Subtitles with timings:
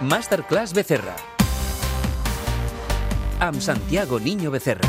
[0.00, 1.16] Masterclass Becerra.
[3.40, 4.88] Amb Santiago Niño Becerra.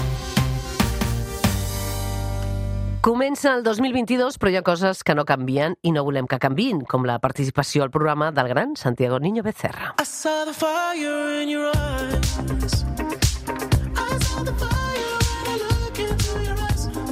[3.02, 6.82] Comença el 2022, però hi ha coses que no canvien i no volem que canvin,
[6.84, 9.94] com la participació al programa del gran Santiago Niño Becerra.
[10.02, 12.84] I saw the fire in your eyes.
[13.96, 14.78] I saw the fire.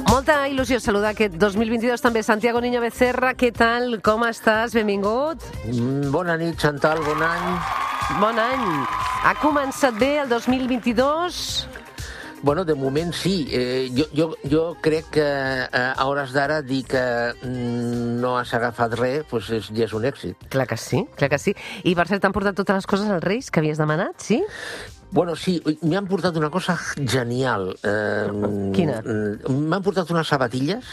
[0.06, 3.32] Molta il·lusió saludar aquest 2022 també Santiago Niño Becerra.
[3.34, 3.98] Què tal?
[4.04, 4.76] Com estàs?
[4.76, 5.42] Benvingut.
[5.72, 7.85] Mm, Bona nit, Chantal, bon any.
[8.14, 8.62] Bon any.
[9.26, 11.66] Ha començat bé el 2022?
[12.46, 13.48] Bueno, de moment sí.
[13.50, 17.02] Eh, jo, jo, jo crec que eh, a hores d'ara dir que
[17.42, 20.46] mm, no has agafat res pues és, ja és un èxit.
[20.54, 21.56] Clar que sí, clar que sí.
[21.82, 24.38] I per cert, t'han portat totes les coses als Reis que havies demanat, sí?
[25.10, 27.70] Bueno, sí, m'han portat una cosa genial.
[27.86, 28.26] Eh,
[28.74, 28.98] Quina?
[29.48, 30.92] M'han portat unes sabatilles.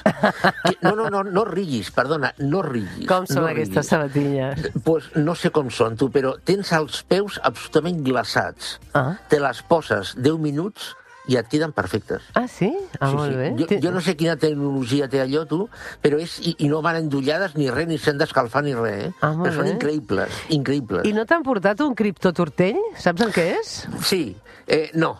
[0.63, 3.07] Que, no, no, no, no riguis, perdona, no riguis.
[3.09, 3.89] Com són no aquestes riguis.
[3.89, 4.67] sabatilles?
[4.85, 8.77] Pues no sé com són, tu, però tens els peus absolutament glaçats.
[8.93, 9.13] Ah.
[9.29, 10.93] Te les poses 10 minuts
[11.27, 12.21] i et queden perfectes.
[12.35, 12.71] Ah, sí?
[12.99, 13.37] Ah, Sí, molt sí.
[13.37, 13.49] bé.
[13.59, 15.69] Jo, jo no sé quina tecnologia té allò, tu,
[16.03, 16.39] però és...
[16.43, 19.11] I, i no van endollades ni res, ni s'han d'escalfar ni res, eh?
[19.21, 19.75] Ah, però són bé.
[19.77, 21.07] increïbles, increïbles.
[21.07, 22.79] I no t'han portat un criptotortell?
[22.99, 23.71] Saps el que és?
[24.03, 24.35] Sí,
[24.67, 25.13] eh, no.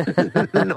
[0.66, 0.76] no.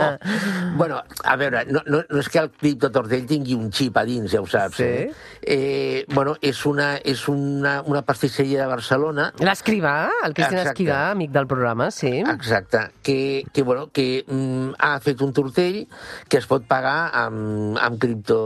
[0.78, 4.32] Bueno, a veure, no, no, no és que el criptotortell tingui un xip a dins,
[4.32, 4.84] ja ho saps, Sí.
[4.88, 5.12] eh?
[5.42, 6.06] eh?
[6.14, 10.68] Bueno, és una, és una, una pastisseria de Barcelona L'escrivà, el Cristian.
[10.72, 12.20] Esquivà, amic del programa, sí.
[12.22, 15.84] Exacte, que, que, bueno, que mm, ha fet un tortell
[16.30, 18.40] que es pot pagar amb, amb, cripto,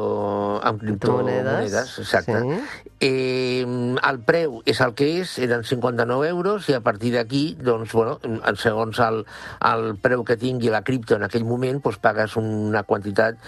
[0.63, 1.95] amb Criptomonedes, criptomonedes.
[2.05, 2.41] Exacte.
[2.41, 2.91] sí.
[3.05, 3.65] Eh,
[4.09, 8.19] el preu és el que és, eren 59 euros, i a partir d'aquí, doncs, bueno,
[8.61, 9.23] segons el,
[9.65, 13.39] el preu que tingui la cripto en aquell moment, doncs pagues una quantitat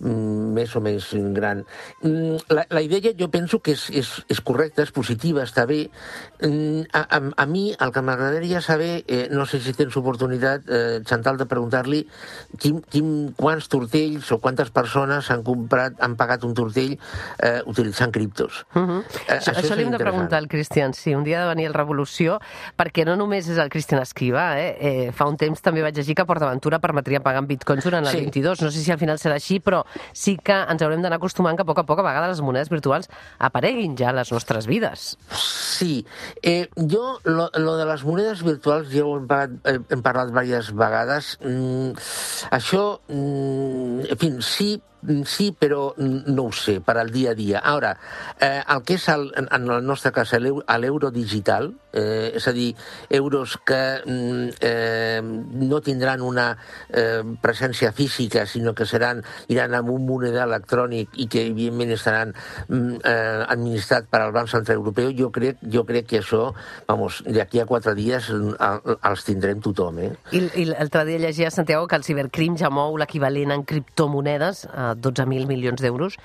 [0.00, 1.64] mm, més o menys gran.
[2.02, 5.86] Mm, La, la idea jo penso que és, és, és correcta, és positiva, està bé.
[6.42, 10.66] Mm, A, a, a mi el que m'agradaria saber, eh, no sé si tens oportunitat,
[10.68, 12.02] eh, Chantal, de preguntar-li
[12.60, 16.96] quin, quin, quants tortells o quantes persones han comprat, han pagat un tortell
[17.38, 18.64] eh, utilitzant criptos.
[18.74, 19.00] Uh -huh.
[19.28, 20.01] Eh, Això, això li hem de.
[20.02, 22.38] Preguntar al Cristian, sí, un dia de venir el Revolució,
[22.78, 24.76] perquè no només és el Cristian Esquivà, eh?
[24.80, 28.12] eh fa un temps també vaig llegir que PortAventura permetria pagar en bitcoins durant el
[28.12, 28.20] Sí.
[28.20, 28.62] 22.
[28.62, 31.62] No sé si al final serà així, però sí que ens haurem d'anar acostumant que
[31.62, 33.08] a poc a poc a vegades les monedes virtuals
[33.38, 35.16] apareguin ja a les nostres vides.
[35.32, 36.04] Sí,
[36.42, 40.32] eh, jo, lo, lo de les monedes virtuals, ja ho hem parlat, eh, hem parlat
[40.32, 41.36] diverses vegades.
[41.42, 41.92] Mm,
[42.50, 44.70] això, mm, en fi, sí,
[45.26, 47.62] sí, però mm, no ho sé, per al dia a dia.
[47.72, 47.96] Ara,
[48.40, 52.74] eh, el que és, el, en, el nostre cas, l'euro digital, eh, és a dir,
[53.10, 56.56] euros que mm, eh, no tindran una
[56.88, 62.34] eh, presència física, sinó que seran, iran amb un moneda electrònic i que, evidentment, estaran
[62.68, 66.52] mm, eh, administrat per al Banc Central Europeu, jo crec, jo crec que això,
[66.88, 70.10] vamos, d'aquí a quatre dies mm, el- els tindrem tothom, eh?
[70.32, 74.92] I, i l'altre dia llegia, Santiago, que el cibercrim ja mou l'equivalent en criptomonedes a
[74.96, 76.16] 12.000 milions d'euros.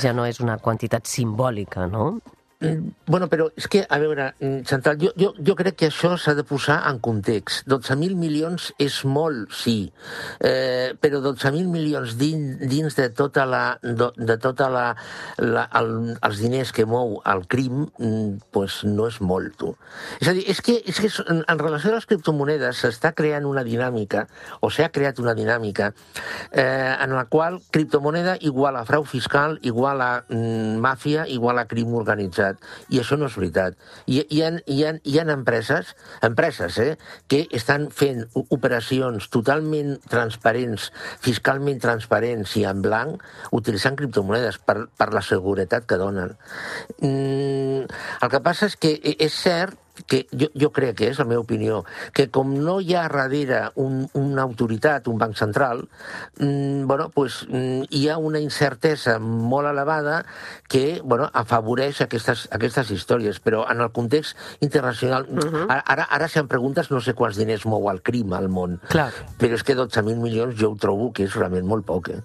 [0.00, 2.20] Ja no és una quantitat simbòlica, no?
[2.60, 6.12] Mm, Bueno, però és que, a veure, mm, Chantal, jo, jo, jo crec que això
[6.16, 7.64] s'ha de posar en context.
[7.66, 9.92] 12.000 milions és molt, sí,
[10.38, 14.94] eh, però 12.000 milions dins, dins de tota la, de, tota la,
[15.38, 19.74] la el, els diners que mou el crim, mm, pues no és molt, tu.
[20.20, 23.64] És a dir, és que, és que en, relació a les criptomonedes s'està creant una
[23.64, 24.26] dinàmica,
[24.60, 25.92] o s'ha creat una dinàmica,
[26.52, 31.94] eh, en la qual criptomoneda igual a frau fiscal, igual a màfia, igual a crim
[31.94, 32.49] organitzat.
[32.90, 33.76] I això no és veritat.
[34.06, 35.94] Hi, hi, ha, hi, ha, hi ha empreses,
[36.26, 36.94] empreses eh,
[37.30, 40.90] que estan fent operacions totalment transparents,
[41.22, 43.22] fiscalment transparents i en blanc,
[43.56, 46.34] utilitzant criptomonedes per, per la seguretat que donen.
[47.00, 47.86] Mm,
[48.20, 51.26] el que passa és que eh, és cert que jo, jo crec que és la
[51.28, 55.86] meva opinió, que com no hi ha darrere un, una autoritat, un banc central,
[56.38, 60.24] mm, bueno, pues, mm, hi ha una incertesa molt elevada
[60.68, 65.66] que bueno, afavoreix aquestes, aquestes històries, però en el context internacional, uh -huh.
[65.68, 68.80] ara, ara, ara si em preguntes no sé quants diners mou el crim al món,
[68.88, 69.12] Clar.
[69.38, 72.22] però és que 12.000 milions jo ho trobo que és realment molt poc, eh?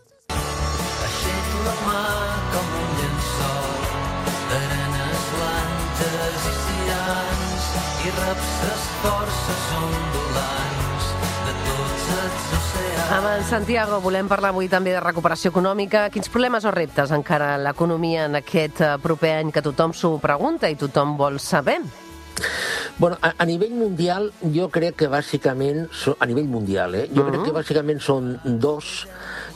[8.06, 11.06] I repses forces ondulants
[11.46, 13.14] de tots els oceans.
[13.16, 16.04] Amb el Santiago volem parlar avui també de recuperació econòmica.
[16.14, 20.70] Quins problemes o reptes encara l'economia en aquest eh, proper any que tothom s'ho pregunta
[20.70, 21.80] i tothom vol saber?
[23.00, 25.88] Bueno, a, a nivell mundial, jo crec que bàsicament,
[26.20, 29.08] a nivell mundial, eh, jo crec que bàsicament són dos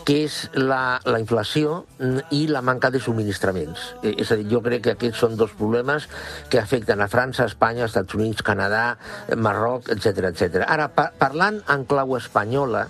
[0.09, 1.83] que és la, la inflació
[2.33, 3.91] i la manca de subministraments.
[4.01, 6.07] Eh, És a dir, jo crec que aquests són dos problemes
[6.49, 8.97] que afecten a França, Espanya, Estats Units, Canadà,
[9.37, 10.63] Marroc, etc etc.
[10.65, 12.87] Ara, pa parlant en clau espanyola,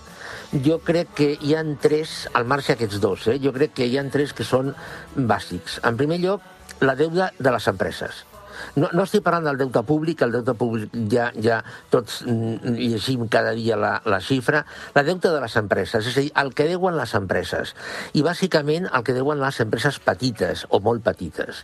[0.64, 3.36] jo crec que hi han tres, al marge aquests dos, eh?
[3.44, 4.72] jo crec que hi han tres que són
[5.16, 5.82] bàsics.
[5.84, 6.48] En primer lloc,
[6.80, 8.29] la deuda de les empreses.
[8.76, 11.60] No, no estic parlant del deute públic, el deute públic ja, ja
[11.92, 14.64] tots mm, llegim cada dia la, la xifra,
[14.96, 17.76] la deute de les empreses, és a dir, el que deuen les empreses,
[18.14, 21.64] i bàsicament el que deuen les empreses petites o molt petites.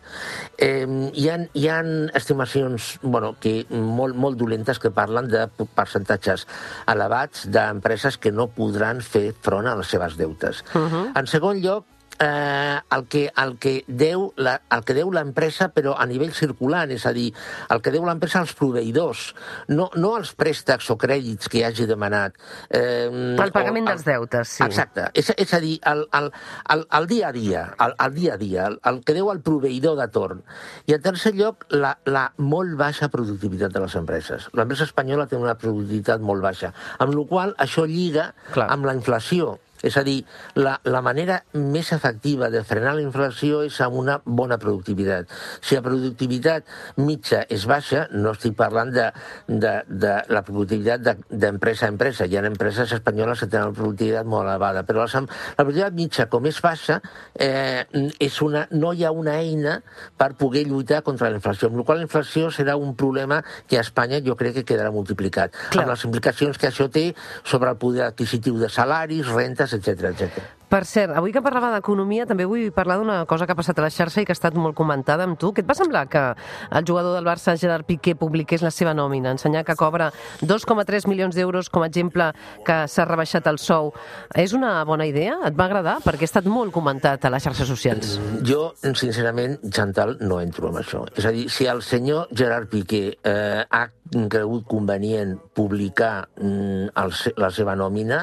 [0.58, 1.80] Eh, hi, ha, hi ha
[2.18, 6.46] estimacions bueno, que molt, molt dolentes que parlen de percentatges
[6.92, 10.64] elevats d'empreses que no podran fer front a les seves deutes.
[10.74, 11.06] Uh -huh.
[11.16, 11.86] En segon lloc,
[12.20, 16.92] eh, el, que, el, que deu la, el que deu l'empresa, però a nivell circulant,
[16.96, 17.28] és a dir,
[17.74, 19.28] el que deu l'empresa als proveïdors,
[19.72, 22.38] no, no als préstecs o crèdits que hagi demanat.
[22.70, 24.64] Eh, El pagament o, dels deutes, sí.
[24.66, 25.10] Exacte.
[25.18, 26.32] És, és a dir, el, el,
[26.76, 29.44] el, el dia a dia, el, el dia a dia, el, el que deu al
[29.46, 30.44] proveïdor de torn.
[30.90, 34.50] I en tercer lloc, la, la molt baixa productivitat de les empreses.
[34.56, 38.70] L'empresa espanyola té una productivitat molt baixa, amb la qual això lliga Clar.
[38.74, 39.58] amb la inflació.
[39.86, 40.18] És a dir,
[40.58, 45.30] la, la manera més efectiva de frenar la inflació és amb una bona productivitat.
[45.62, 46.66] Si la productivitat
[46.98, 49.08] mitja és baixa, no estic parlant de,
[49.48, 52.26] de, de la productivitat de- d'empresa a empresa.
[52.26, 56.28] Hi ha empreses espanyoles que tenen una productivitat molt elevada, però la, la productivitat mitja,
[56.32, 57.00] com és baixa,
[57.38, 57.86] eh,
[58.20, 59.78] és una, no hi ha una eina
[60.18, 63.78] per poder lluitar contra la inflació, amb la qual la inflació serà un problema que
[63.78, 65.84] a Espanya jo crec que quedarà multiplicat, Clar.
[65.86, 67.06] amb les implicacions que això té
[67.44, 70.32] sobre el poder adquisitiu de salaris, rentes, etc etc.
[70.76, 73.84] Per cert, avui que parlava d'economia també vull parlar d'una cosa que ha passat a
[73.86, 75.54] la xarxa i que ha estat molt comentada amb tu.
[75.56, 79.32] Què et va semblar que el jugador del Barça, Gerard Piqué, publiqués la seva nòmina,
[79.32, 80.10] ensenyar que cobra
[80.42, 82.26] 2,3 milions d'euros com a exemple
[82.68, 83.94] que s'ha rebaixat el sou?
[84.36, 85.38] És una bona idea?
[85.48, 85.94] Et va agradar?
[86.04, 88.18] Perquè ha estat molt comentat a les xarxes socials.
[88.44, 91.06] Jo, sincerament, Chantal, no entro en això.
[91.16, 97.16] És a dir, si el senyor Gerard Piqué eh, ha cregut convenient publicar mm, el,
[97.40, 98.20] la seva nòmina,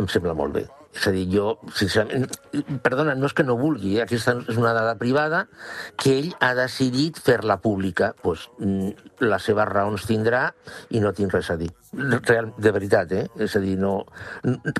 [0.00, 0.64] em sembla molt bé.
[0.94, 2.28] És a dir, jo, sincerament...
[2.84, 4.04] Perdona, no és que no vulgui, eh?
[4.04, 5.44] aquesta és una dada privada
[6.00, 8.12] que ell ha decidit fer-la pública.
[8.22, 10.46] Pues, mm, les seves raons tindrà
[10.94, 11.72] i no tinc res a dir.
[11.94, 13.26] Real, de veritat, eh?
[13.48, 13.98] És a dir, no...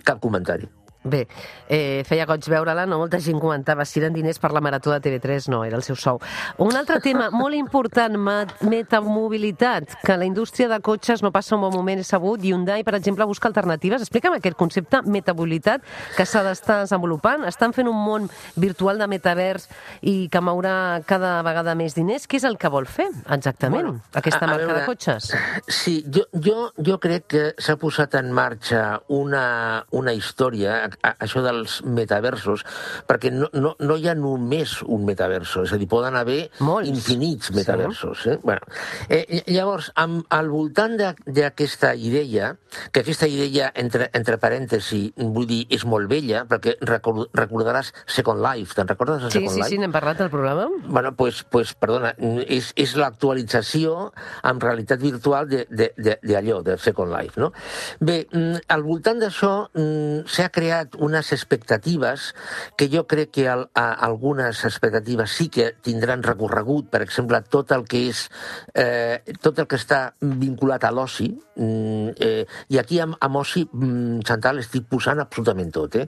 [0.05, 0.71] Cap comentari.
[1.05, 1.27] Bé,
[1.69, 5.01] eh, feia goig veure-la, no molta gent comentava si eren diners per la marató de
[5.05, 6.17] TV3, no, era el seu sou.
[6.65, 8.17] Un altre tema molt important,
[8.65, 12.95] metamobilitat, que la indústria de cotxes no passa un bon moment, és sabut, Hyundai, per
[12.97, 14.01] exemple, busca alternatives.
[14.01, 15.85] Explica'm aquest concepte, metamobilitat,
[16.17, 17.45] que s'ha d'estar desenvolupant.
[17.49, 19.69] Estan fent un món virtual de metavers
[20.01, 22.25] i que mourà cada vegada més diners.
[22.29, 25.33] Què és el que vol fer, exactament, Bueno, aquesta a- a marca veure, de cotxes?
[25.69, 31.83] Sí, jo, jo, jo crec que s'ha posat en marxa una, una història, això dels
[31.85, 32.65] metaversos,
[33.09, 36.89] perquè no, no, no hi ha només un metaverso, és a dir, poden haver Molts.
[36.89, 37.55] infinits Sí.
[37.55, 38.27] metaversos.
[38.27, 38.39] Eh?
[38.43, 38.61] Bueno,
[39.09, 42.57] eh, llavors, amb, al voltant de- d'aquesta idea,
[42.93, 48.41] que aquesta idea, entre, entre parèntesi, vull dir, és molt vella, perquè record, recordaràs Second
[48.45, 49.69] Life, te'n recordes de Sí, Second sí, Life?
[49.71, 50.69] sí, n'hem parlat al programa.
[50.87, 52.15] Bueno, pues, pues perdona,
[52.49, 54.13] és, és l'actualització
[54.43, 57.53] amb realitat virtual de- de- de- d'allò, de, de Second Life, no?
[58.01, 62.35] Bé, mm, al voltant d'això mm, s'ha creat unes expectatives
[62.77, 67.73] que jo crec que al, a, algunes expectatives sí que tindran recorregut, per exemple, tot
[67.73, 68.29] el que és
[68.75, 73.65] eh, tot el que està vinculat a l'oci, mm, eh, i aquí amb, amb oci,
[73.73, 76.07] mm, Chantal, estic posant absolutament tot, eh?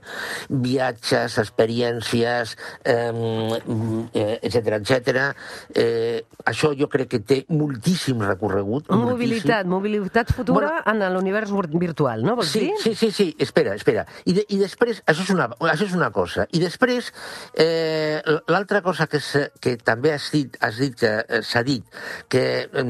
[0.49, 5.35] Viatges, experiències, eh, mm, eh, etc etc.
[5.75, 8.89] Eh, això jo crec que té moltíssim recorregut.
[8.89, 12.73] Mobilitat, mobilitat futura Bueno, en l'univers vir- virtual, no vols Sí, dir?
[12.83, 14.05] sí, sí, sí, espera, espera.
[14.25, 16.47] I, de, i després, això és, una, això és una cosa.
[16.53, 17.11] I després,
[17.57, 18.19] eh,
[18.51, 21.97] l'altra cosa que, se, que també has dit, has dit que eh, s'ha dit
[22.31, 22.85] que eh,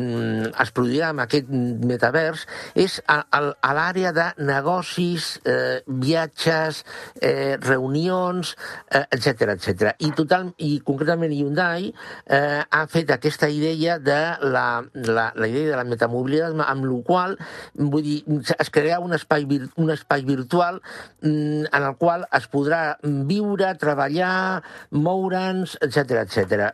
[0.49, 2.45] es produirà amb aquest metavers
[2.77, 6.83] és a, a, a l'àrea de negocis, eh, viatges,
[7.21, 8.55] eh, reunions,
[8.91, 9.93] eh, etc etc.
[9.99, 15.71] I, total, I concretament Hyundai eh, ha fet aquesta idea de la, la, la idea
[15.71, 17.35] de la metamobilitat amb la qual
[17.77, 18.17] vull dir,
[18.57, 19.45] es crearà un espai,
[19.77, 20.79] un espai virtual
[21.21, 26.73] mm, en el qual es podrà viure, treballar, moure'ns, etc etc.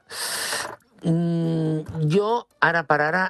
[1.04, 2.28] Mm, jo,
[2.64, 3.24] ara per ara,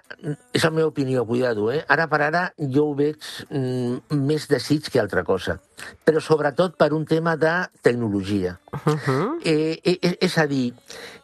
[0.53, 1.79] és la meva opinió, cuidado, eh?
[1.89, 2.43] ara per ara
[2.75, 3.17] jo ho veig
[3.49, 5.57] mm, més desig que altra cosa,
[6.05, 8.59] però sobretot per un tema de tecnologia.
[8.73, 9.29] Uh -huh.
[9.43, 10.73] Eh, eh, eh, és a dir,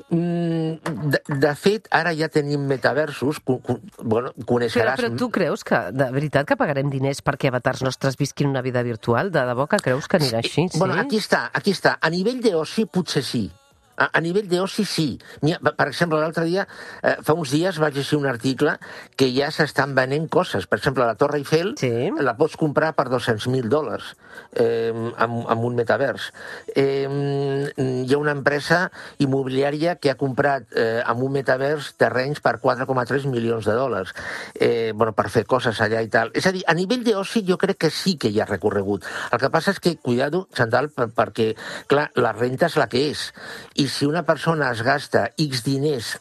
[0.10, 4.98] de, de fet, ara ja tenim metaversos, cu, cu, bueno, Però, coneixeràs...
[4.98, 8.82] però tu creus que, de veritat, que pagarem diners perquè avatars nostres visquin una vida
[8.86, 9.30] virtual?
[9.32, 10.68] De debò que creus que anirà així?
[10.70, 10.82] Sí?
[10.82, 11.98] Bueno, aquí està, aquí està.
[12.02, 13.46] A nivell d'oci, potser sí.
[14.00, 15.08] A, a nivell d'oci, sí.
[15.44, 16.66] N'hi ha- Per exemple, l'altre dia,
[17.04, 18.78] eh, fa uns dies, vaig llegir un article
[19.20, 20.66] que ja s'estan venent coses.
[20.68, 21.92] Per exemple, la Torre Eiffel Sí.
[22.20, 24.16] la pots comprar per 200.000 dòlars
[24.56, 26.30] eh, amb, amb un metavers.
[26.76, 27.08] Eh,
[27.78, 33.26] hi ha una empresa immobiliària que ha comprat eh, amb un metavers terrenys per 4,3
[33.30, 34.14] milions de dòlars
[34.56, 36.32] eh, bueno, per fer coses allà i tal.
[36.34, 39.06] És a dir, a nivell d'oci jo crec que sí que hi ha recorregut.
[39.32, 40.48] El que passa és que, cuidado,
[40.96, 41.50] per, perquè,
[41.88, 43.30] clar, la renta és la que és.
[43.76, 46.14] I si una persona es gasta X diners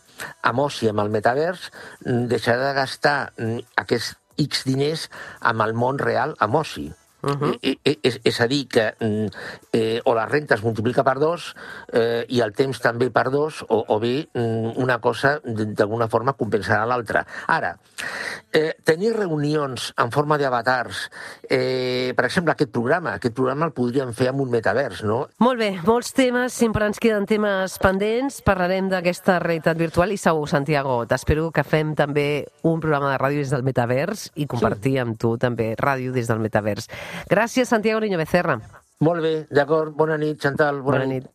[0.43, 1.69] amb oci, amb el metavers,
[2.05, 4.17] mm, deixarà de gastar mm, aquests
[4.49, 5.09] X diners
[5.53, 6.89] amb el món real, amb oci.
[7.21, 7.59] Uh -huh.
[7.63, 9.27] I, i, és, és a dir, que mm,
[9.73, 11.55] eh, o la renta es multiplica per dos
[11.93, 16.33] eh, i el temps també per dos, o, o bé mm, una cosa d'alguna forma
[16.33, 17.27] compensarà l'altra.
[17.47, 17.77] Ara,
[18.53, 21.11] eh, tenir reunions en forma d'avatars,
[21.49, 25.29] eh, per exemple, aquest programa, aquest programa el podríem fer amb un metavers, no?
[25.39, 30.49] Molt bé, molts temes, sempre ens queden temes pendents, parlarem d'aquesta realitat virtual i segur,
[30.49, 35.19] Santiago, t'espero que fem també un programa de ràdio des del metavers i compartir amb
[35.19, 36.89] tu també ràdio des del metavers.
[37.29, 38.59] Gràcies, Santiago Niño Becerra.
[39.01, 39.93] Molt bé, d'acord.
[39.95, 40.81] Bona nit, Chantal.
[40.83, 41.15] Bona, Bona nit.
[41.23, 41.27] nit.